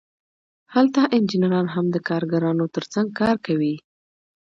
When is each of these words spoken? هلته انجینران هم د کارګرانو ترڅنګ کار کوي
هلته 0.73 1.01
انجینران 1.17 1.67
هم 1.75 1.85
د 1.91 1.97
کارګرانو 2.07 2.65
ترڅنګ 2.75 3.07
کار 3.19 3.35
کوي 3.45 3.75